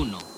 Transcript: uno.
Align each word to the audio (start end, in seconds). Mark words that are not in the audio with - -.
uno. 0.00 0.29